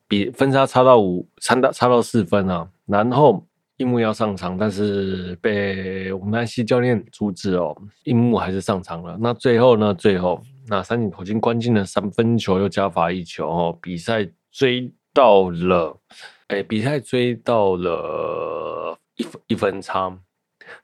[0.08, 2.66] 比分差差到五，差到差到四分啊。
[2.86, 7.76] 然后樱木要上场，但是被我们南希教练阻止哦。
[8.04, 9.18] 樱木还是上场了。
[9.20, 9.92] 那最后呢？
[9.92, 13.78] 最后那三井口进关键的三分球，又加罚一球哦。
[13.82, 15.98] 比赛追到了，
[16.48, 17.90] 哎，比赛追到了
[19.16, 20.18] 一分一分差。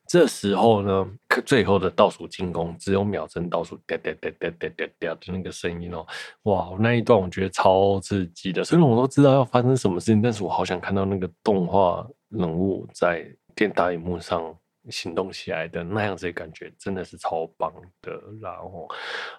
[0.07, 1.11] 这时候呢，
[1.45, 6.07] 最后的倒数进攻只有秒针倒数，哒哒哒哒哒哒哒的那个声音哦，
[6.43, 8.63] 哇，那一段我觉得超刺激的。
[8.63, 14.57] 虽然我都知道要发生什么事情，但是我好想看到那个动画人物在电大荧幕上
[14.89, 18.13] 行动起来的那样子的感觉，真的是超棒的。
[18.41, 18.89] 然后，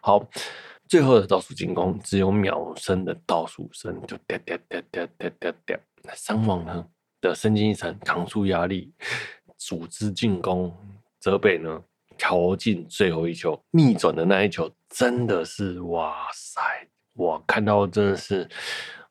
[0.01, 0.27] 好，
[0.89, 5.79] 最后的倒数进攻只有秒针的倒数声，就哒哒哒哒哒哒哒。
[6.15, 6.85] 山王呢
[7.29, 8.93] 的深津一成扛住压力。
[9.57, 10.75] 组织进攻，
[11.21, 11.81] 泽北呢
[12.17, 16.59] 投进最后一球，逆转的那一球真的是哇塞！
[17.13, 18.45] 我看到真的是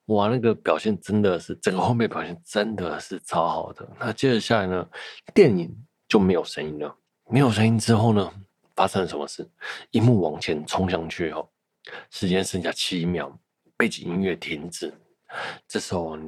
[0.07, 3.89] 哇，那个表现真的是整个后面表现真的是超好的。
[3.99, 4.87] 那接着下来呢，
[5.33, 5.75] 电影
[6.07, 6.95] 就没有声音了，
[7.31, 8.31] 没有声音之后呢，
[8.77, 9.49] 发生了什么事？
[9.91, 11.51] 一幕往前冲上去后，
[12.11, 13.35] 时间剩下七秒，
[13.79, 14.93] 背景音乐停止，
[15.67, 16.19] 这时候。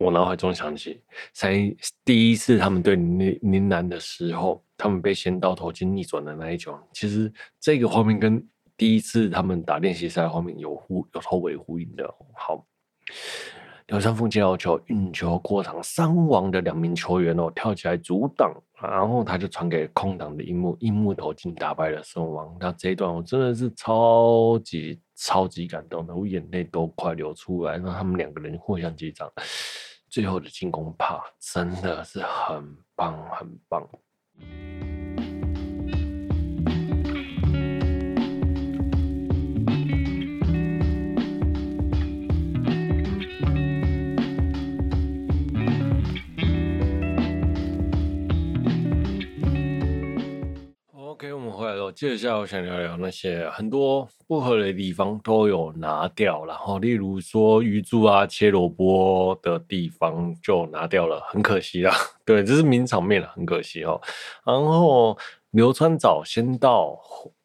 [0.00, 8.42] 我脑海中想起，在第一次他们对林林南的时候，他们被仙道投进逆转的那一球，其实这个画面跟
[8.78, 12.14] 第一次他们打练习赛画面有呼有头尾呼应的。
[12.34, 12.66] 好，
[13.88, 22.56] 流川枫接到球，运球过场，山王的两名球员哦跳起来阻挡，然后他就传给空档的樱木，樱木投进打败了孙王。
[22.58, 27.76] 那这一段我真的是超级超级感动的，我眼泪都快流出来。
[27.76, 29.30] 那他们两个人互相击掌，
[30.10, 33.88] 最后的进攻帕真的是很棒很棒。
[51.94, 61.94] 接下来我想聊聊那些很多不合理的地方都有拿掉，然后例如说鱼柱啊切萝卜的地方就拿掉了，很可惜啦。
[62.24, 64.00] 对，这是名场面了，很可惜哦。
[64.44, 65.16] 然后
[65.50, 66.98] 流川早先到。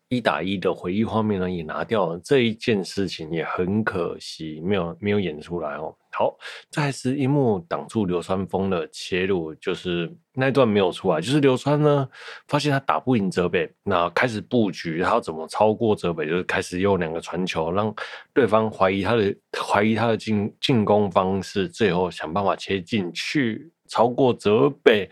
[0.07, 5.93] 一打一的回忆画面呢，也拿掉了，这一件事情也很可惜，没有没有演出来哦。
[6.17, 6.37] 好，
[6.69, 12.07] 再是樱木挡住流川枫的切入，就是那一段没有出来，就是流川呢
[12.47, 17.93] 发现他打不赢泽北，那开始布局他要怎么超过泽北，就是开始用两个传球让
[18.33, 25.09] 对方怀疑他的怀疑他的进进攻方式，最后想办法切进去超过泽北，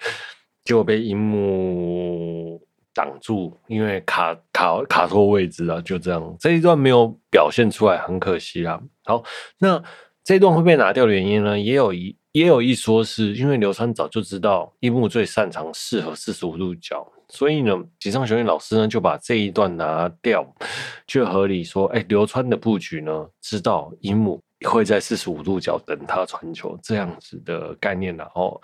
[0.64, 2.66] 结果被樱木。
[2.96, 8.80] 挡住，因为卡卡卡错位置了，就这样，这一段没有表现出来，很可惜啦。
[9.06, 9.24] 好，
[9.58, 9.84] 那
[10.24, 11.60] 这一段会被拿掉的原因呢？
[11.60, 20.46] 也有一也有一说是因为流川早就知道樱木最擅长适合四十五度角，所以呢，井上雄彦老师呢就把这一段拿掉，
[21.06, 28.60] 就合理说，哎，流川的布局呢，知道樱木会在四十五度角等他传球，这样子的概念了哦，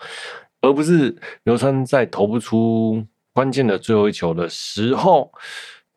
[0.62, 3.04] 而不是流川在投不出。
[3.32, 5.30] 关键的最后一球的时候，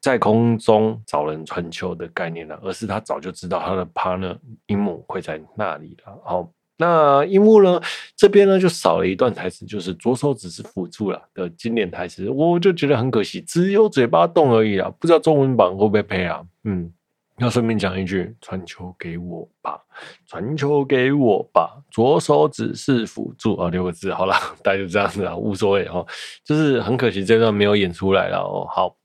[0.04, 6.14] 在空中找人传球的概念了，而是他早就知道他的 partner 樱木会在那里了。
[6.26, 7.82] 好，那樱木呢
[8.18, 16.44] 这边呢就少了一段台词，就是左手只是辅助了的经典台词，我就觉得很可惜，只有嘴巴动而已啊，不知道中文版会不会配啊？
[16.66, 16.92] 嗯。
[17.40, 19.82] 要顺便讲一句，传球给我吧，
[20.28, 26.06] 传球给我吧，左手只是辅助啊，六个字，好了， 大家就这样子啊，无所谓哦，
[26.46, 28.68] 就是很可惜这段没有演出来了哦。
[28.70, 28.96] 好，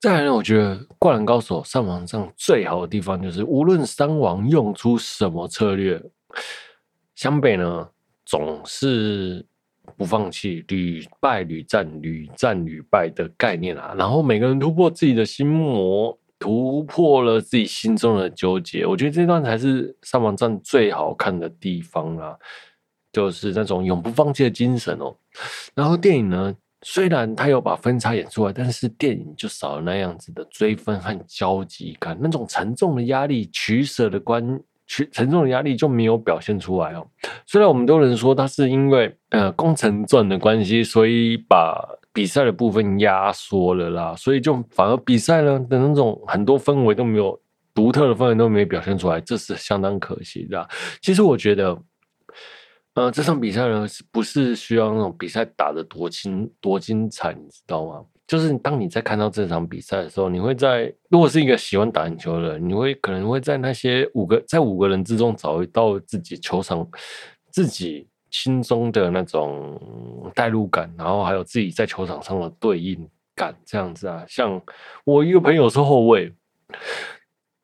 [0.00, 6.02] 再来呢，我觉得《灌篮高手》上网上最好的地方就是，无论三王用出什么策略，
[7.14, 7.88] 湘北呢
[8.24, 9.44] 总是
[9.96, 16.18] 不放弃，屡败屡战，屡战屡败的概念啊，然后每个人突破自己的心魔。
[16.38, 22.34] 突破了自己心中的纠结，我觉得这段才是上网站最好看的地方啊，
[23.12, 25.14] 就是那种永不放弃的精神哦。
[25.72, 26.52] 然后电影呢，
[26.82, 34.60] 虽然他有把分差演出来，但是电影就少了那样子的追分和焦急感，那种沉重的压力、取舍的关。
[34.84, 37.06] 取沉重的压力就没有表现出来哦。
[37.46, 41.80] 虽然我们都能说他是因为呃工程赚的关系，所以把
[42.12, 47.40] 比赛的部分压缩了啦，所以就反而比赛呢的那种很多氛围都没有
[47.72, 50.68] 独特的氛围都没有表现出来，这是相当可惜的。
[51.00, 51.78] 其实我觉得，
[52.94, 58.04] 呃，这场比赛呢是不是需要那种比赛打得多精多精彩，你知道吗？
[58.26, 66.86] 就是当你在看到这场比赛的时候，你会在如果是一个喜欢打篮球的人，你会可能会在那些五个在五个人之中找一到自己球场
[67.50, 69.78] 自己心中的那种
[70.34, 74.24] 代入感，然后还有自己在球场上的对应感，这样子啊。
[74.28, 74.60] 像
[75.04, 76.32] 我一个朋友是后卫，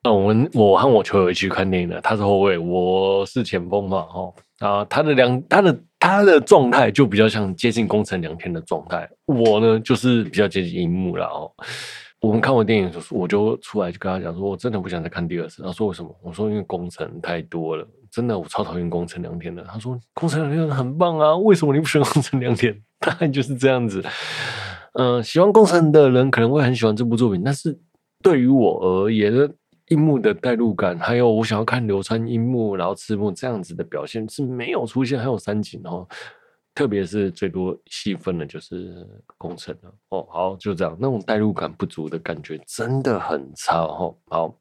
[0.03, 5.77] 那我们我和我球友一起去看电影的，他是后卫，我是前锋嘛，哦，啊，他的两他的。
[6.01, 11.51] 他的状态就比较像接近工程良田的状态，我呢就是比较接近荧幕了哦。
[12.21, 15.61] 我们看完电影，我就出来就跟他讲说，我真的不想再看第二次。
[15.61, 16.09] 他说为什么？
[16.23, 19.61] 我说因为工程太多了，真的我超讨厌工程良田的。
[19.63, 22.73] 他说工程良田很棒啊，为什么你不喜欢工程良田？
[23.05, 24.01] 大概就是这样子。
[24.93, 27.77] 嗯、喜欢工程的人可能会很喜欢这部作品，但是
[28.23, 29.33] 对于我而言？
[29.89, 36.07] 樱木的代入感，还有我想要看流川樱木，然后赤木这样子的表现是没有出现，还有三井哦，
[36.75, 39.05] 特别是最多戏份的就是
[39.37, 40.27] 工程了哦。
[40.29, 44.15] 好，就这样，那种代入感不足的感觉真的很差哦。
[44.27, 44.55] 好，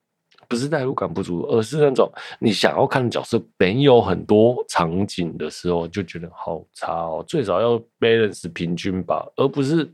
[0.48, 2.10] 不是代入感不足，而是那种
[2.40, 7.22] 你想要看的角色没有很多场景的时候，就觉得好差哦。
[7.28, 9.92] 最少要 balance 平均吧，而不是。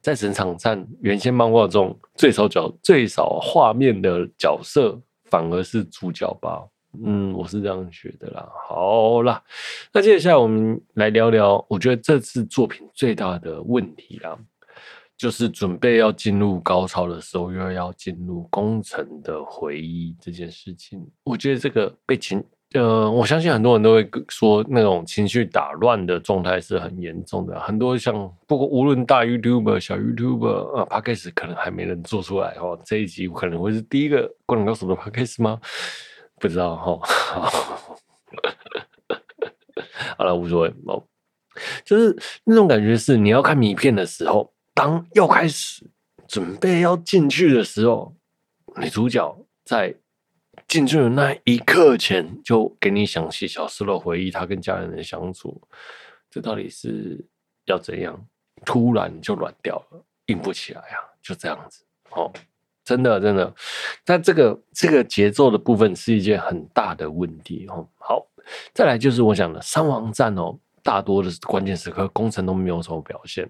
[0.00, 6.64] 在整场战，原先漫画中最少角最少画面的角色反而是主角吧？
[7.04, 8.48] 嗯，我是这样觉得啦。
[8.68, 9.42] 好啦，
[9.92, 14.38] 那接下来我们来聊聊，我觉得这次作品最大的问题啦，
[15.18, 21.06] 就是准备要进入高潮的时候，又要进入工程的回忆这件事情。
[21.24, 22.42] 我觉得这个被情
[22.74, 27.58] 呃，我相信很多人都会说，那种情绪打乱的状态是很严重的。
[27.60, 28.14] 很多像
[28.46, 32.78] 不过无论大 YouTuber、小 YouTuber 啊，Podcast 可能还没人做出来哦。
[32.84, 35.60] 这一集可能会是第一个灌篮高手的 Podcast 吗？
[36.40, 37.00] 不知道哈。
[40.18, 41.02] 好了，无所谓哦。
[41.84, 42.14] 就是
[42.44, 45.88] 那种感觉是，你要看米片的时候，当要开始
[46.26, 48.14] 准备要进去的时候，
[48.76, 49.94] 女主角在。
[50.68, 55.60] 进去的那一刻前，就给你详细小时候回忆，他跟家人的相处，
[56.30, 57.24] 这到底是
[57.66, 58.26] 要怎样？
[58.64, 60.96] 突然就软掉了，硬不起来啊！
[61.22, 62.32] 就这样子哦，
[62.82, 63.54] 真的真的，
[64.02, 67.86] 但这个这个节奏的部分是一件很大的问题哦。
[67.98, 68.26] 好，
[68.72, 73.46] 再来就是我讲的山王战哦，大多的关键时刻工程都没有什么表现，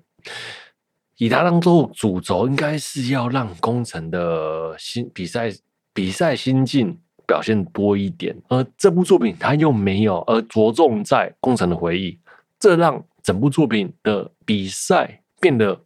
[1.18, 5.52] 以他当做主轴，应该是要让工程的新比赛
[5.96, 6.96] 比赛心境。
[7.28, 12.16] 表现多一点，而这部作品它又没有，而着重在工程的回忆，
[12.56, 15.76] 这让整部作品的比赛变得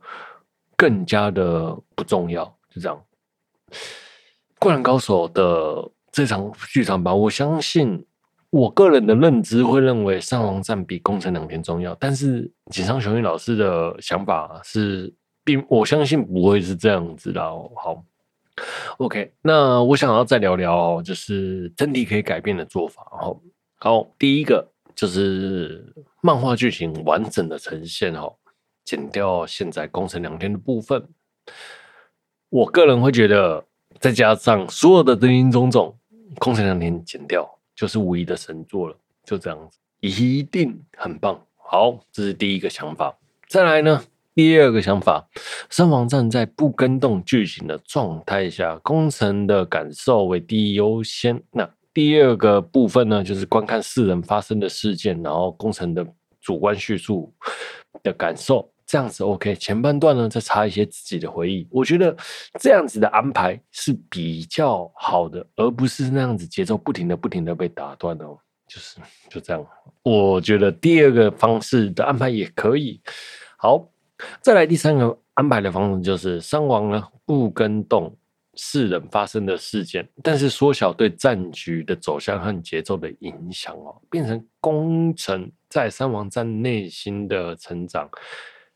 [0.77, 2.45] 更加的不重要。
[2.69, 3.03] 就这样，
[4.59, 8.05] 《灌篮高手》的这场剧场版，我相信
[8.51, 15.11] 我个人的认知会认为上王战比工程两篇重要，但是井上雄彦老师的想法是，
[15.43, 17.41] 并我相信不会是这样子的。
[17.43, 18.05] 好。
[18.99, 23.41] OK，那我想要再聊聊，就是真题可以改变的做法哦。
[23.77, 28.35] 好，第一个就是漫画剧情完整的呈现哦，
[28.85, 31.09] 剪掉现在宫城两天的部分。
[32.51, 33.65] 我个人会觉得，
[33.99, 35.97] 再加上所有的林林总总，
[36.39, 41.41] 宫城两天剪掉就是唯一的神作了，就这样子，一定很棒。
[41.57, 43.17] 好，这是第一个想法。
[43.47, 44.03] 再来呢？
[44.41, 45.29] 第二个想法，
[45.69, 51.39] 三王站在不跟动剧情的状态下，工程的感受为第一优先。
[51.51, 56.03] 那第二个部分呢，就是观看四人发生的事件，然后工程的
[56.41, 57.31] 主观叙述
[58.03, 59.55] 的感受，这样子 OK。
[59.57, 62.17] 前半段呢，再插一些自己的回忆，我觉得
[62.59, 68.39] 这样子的安排是比较好的，而不是那样子节奏不停的、不停的被打断哦。
[68.67, 68.97] 就是
[69.29, 69.63] 就这样，
[70.03, 73.03] 我觉得第二个方式的安排也可以。
[73.59, 73.87] 好。
[74.41, 78.15] 再来第三个安排的方式就是山王呢不跟动
[78.55, 88.09] 四人发生的事件，但是缩小对战局的走向和节奏的影响哦，变成宫城在三王战内心的成长。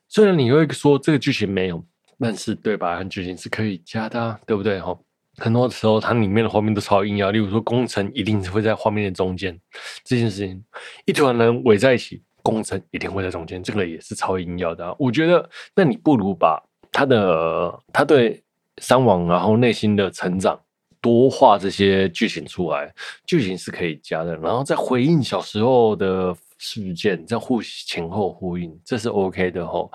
[0.09, 1.85] 虽然你会说这个剧情没有，
[2.19, 4.81] 但是对白和剧情是可以加的啊，对不对？
[4.81, 4.97] 哈，
[5.39, 9.59] 很多时候它里面的画面都超硬要，例如说宫城一定是会在画面的中间，
[10.05, 10.65] 这件事情
[11.05, 12.23] 一团人围在一起。
[12.45, 14.95] 工程一定会在中间，这个也是超硬要的。
[15.01, 18.41] 我觉得，那你不如把他的他对
[18.79, 20.61] 山王然后内心的成长
[21.01, 22.95] 多画这些剧情出来，
[23.27, 29.91] 剧情是可以加的，然后再回应小时候的事件，再互前后呼应，这是 OK 的吼。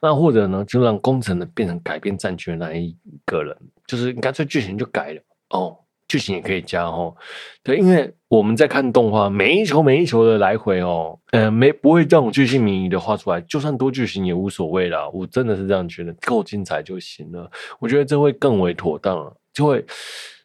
[0.00, 2.96] 那或者呢，就让工程呢变成改变战局的那一
[3.26, 5.76] 个人，就是干脆剧情就改了哦。
[6.08, 7.14] 剧情也可以加哦，
[7.62, 15.06] 对，因为我们在看动画，每一球每一球的来回哦，呃，没不会这种巨细靡遗的画出来，就算多剧情也无所谓啦。
[15.10, 17.50] 我真的是这样觉得，够精彩就行了。
[17.78, 19.84] 我觉得这会更为妥当了，就会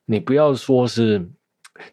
[0.05, 1.25] 你不要说是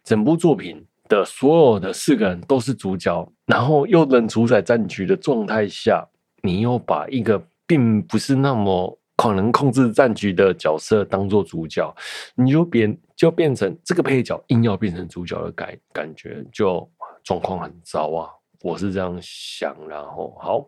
[0.03, 6.05] 整部作品的所有的四个人都是主角，然后又能主宰战局的状态下，
[6.43, 8.97] 你又把一个并不是那么。
[9.21, 11.95] 可能控制战局的角色当做主角，
[12.35, 16.91] 你就变就变成这个配角硬要变成主角的感感觉，就
[17.23, 18.31] 状况很糟啊！
[18.62, 20.66] 我是这样想，然后好，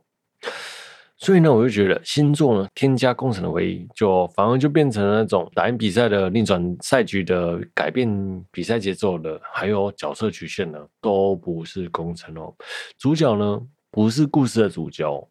[1.17, 8.07] 所以呢，我就觉得星座呢添加工程的唯一，就反而就变成那种打赢比赛的逆转赛局的改变
[8.51, 12.55] 比赛节奏的，还有角色曲线的，都不是工程哦。
[12.99, 13.59] 主角呢
[13.91, 15.27] 不是故事的主角，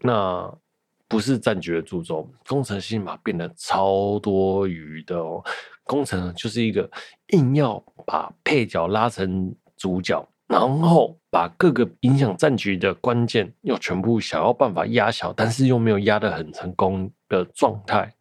[0.00, 0.52] 那。
[1.08, 5.42] 不是战局的注重，宫城戏码变得超多余的哦。
[5.84, 6.90] 宫城就是一个
[7.28, 18.14] 硬要把配角拉成主角，然后把各个影响战局的关键又全部想要办法压小，但是又没有压得很成功的状态，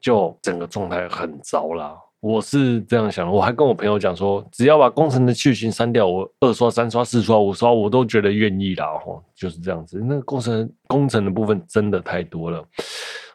[0.00, 1.94] 就整个状态很糟啦。
[2.26, 8.84] 我是这样想，我还跟我朋友讲说，只要把工程的剧情删掉，我二刷、三刷、四刷、五刷，我都觉得愿意啦。
[9.04, 10.02] 吼，就是这样子。
[10.04, 12.64] 那个宫城宫城的部分真的太多了。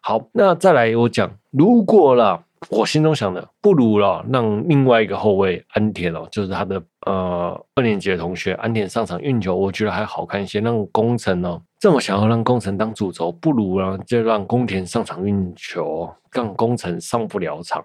[0.01, 10.59] 好，那再来我讲，如果啦，我心中想的，不如啦，让另外一个后卫安田哦，就是他的呃二年级的同学安田上场运球，我觉得还好看一些。
[10.59, 17.81] 让工程哦这么想要让工程当主轴，不如呢就让宫田上场运球，让工程上不了场。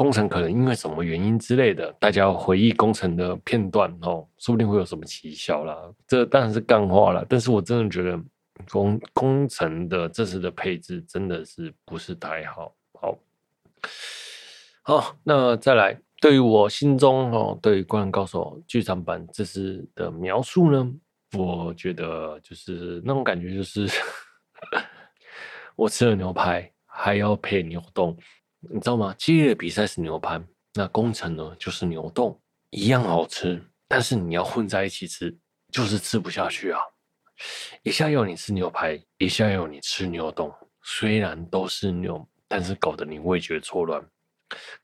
[0.00, 5.76] 工程可能因为什么原因之类的，大家回忆工程的片段哦，说不定会有什么奇效啦。
[6.08, 8.18] 这当然是干话啦，但是我真的觉得
[8.70, 12.74] 工工程的这次的配置真的是不是太好。
[12.98, 13.18] 好，
[14.80, 20.90] 好，那再来，对于我心中哦，对于《灌篮高手》剧场版这次的描述呢，
[21.36, 23.86] 我觉得就是那种感觉，就是
[25.76, 28.16] 我吃了牛排还要配牛丼。
[28.60, 29.14] 你知道吗？
[29.18, 30.40] 激烈的比赛是牛排，
[30.74, 32.36] 那工程呢就是牛丼，
[32.70, 35.34] 一样好吃，但是你要混在一起吃，
[35.72, 36.80] 就是吃不下去啊！
[37.82, 40.52] 一下要你吃牛排，一下要你吃牛丼，
[40.82, 44.04] 虽然都是牛，但是搞得你味觉错乱。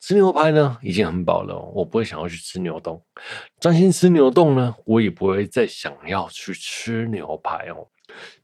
[0.01, 2.97] 吃牛排呢已经很饱了，我不会想要去吃牛丼；
[3.61, 7.87] 专心吃牛丼呢，我也不会再想要去吃牛排哦。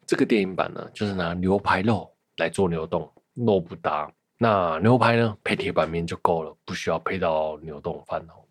[0.06, 4.12] 这个电影版呢，就是拿牛排肉来做牛丼，肉不搭。
[4.43, 5.36] 那牛排呢？
[5.45, 8.43] 配铁板面就够了，不需要配到牛冻饭哦。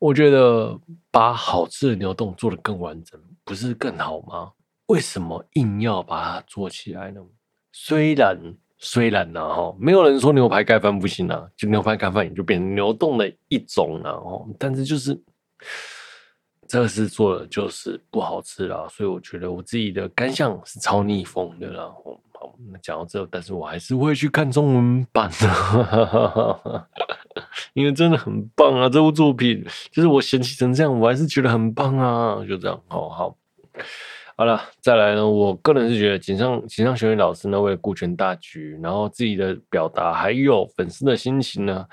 [0.00, 0.76] 我觉得
[1.08, 4.50] 把好吃的牛冻做得更完整，不是更好吗？
[4.86, 7.20] 为什么硬要把它做起来呢？
[7.70, 8.36] 虽然
[8.76, 14.44] 虽然呢，哈，没有人说牛排盖饭不行啊，就牛排盖饭也就变成牛冻的一种了哦。
[14.58, 15.16] 但是就是
[16.72, 21.94] 这个是做的就是不好吃了，所以我觉得我自己的感想是超逆风的了。
[22.72, 26.88] 那讲到这，但是我还是会去看中文版的，
[27.74, 28.88] 因为真的很棒啊！
[28.88, 32.42] 这部作品就是我嫌弃成这样，我还是觉得很棒啊！
[32.48, 33.36] 就这样，好好
[34.34, 41.86] 好了，再来呢，我个人是觉得井上井上雄彦老师呢，为了顾全大局，然后自己的表达还有粉丝的心情呢，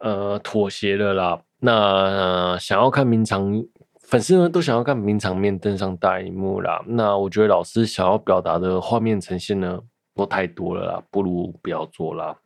[0.00, 1.40] 呃，妥协了啦。
[1.64, 3.64] 那、想要看名场。
[4.06, 9.80] 粉丝呢都想要看名场面登上大荧幕啦，那我觉得老师想要表达的画面呈现呢
[10.14, 12.36] 都太多了啦，不如不要做啦。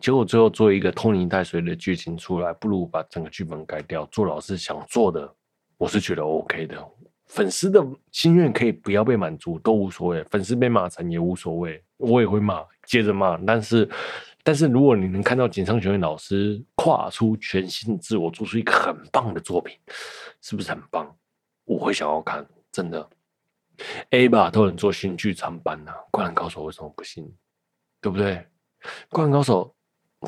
[0.00, 5.28] 结果最后做一个拖泥带水的剧情出来，不如把整个剧本改掉，做老师想做的，
[5.76, 6.76] 我是觉得 OK 的。
[7.26, 13.86] 粉丝的心愿可以不要被满足都无所谓，粉丝被骂惨也无所谓，我也会骂，接着骂，但是。
[14.44, 19.76] 但是如果你能看到井上学院老师跨出全新的自我，做出一个很棒的作品，
[20.42, 21.16] 是不是很棒？
[21.64, 23.08] 我会想要看，真的。
[24.10, 27.28] A 吧都能做新剧场版呢，《灌篮高手》为什么不行？
[28.02, 28.34] 对不对？
[29.08, 29.74] 《灌篮高手》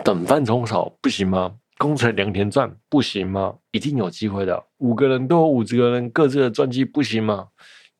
[0.02, 1.54] 等饭葱炒不行吗？
[1.76, 3.58] 宫城良田传不行吗？
[3.70, 4.64] 一定有机会的。
[4.78, 7.48] 五个人都有五十个人各自的传记不行吗？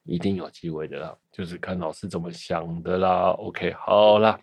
[0.05, 3.33] 一定有机会的啦，就是看老师怎么想的啦。
[3.33, 4.41] OK，好啦。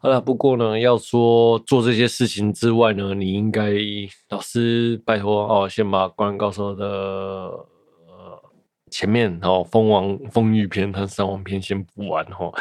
[0.00, 3.70] 好了，不过呢，要说做这些事情之外呢，你应该
[4.30, 7.50] 老师拜托哦，先把《灌篮高手》的
[8.92, 12.52] 前面哦，蜂王风玉篇和三王篇先补完哦。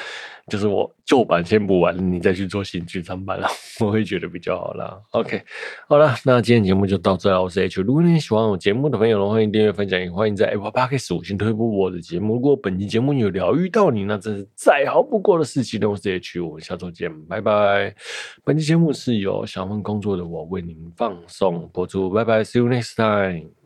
[0.47, 3.47] 就是我旧版先补完，你再去做新剧场版了，
[3.79, 4.99] 我会觉得比较好啦。
[5.11, 5.41] OK，
[5.87, 7.41] 好了，那今天节目就到这了。
[7.41, 12.33] 我是 H，如果你喜欢我节目的朋友，欢迎订阅分享，也欢迎在 Apple Podcast 五星推播我的节目。
[12.33, 15.79] 如果本期节目有疗愈到你，那真是再好不过的事情。
[15.89, 17.95] 我是 H，我们下周见，拜拜。
[18.43, 23.60] 本期节目是由小峰工作的我为您放送播出，拜拜，See you next time。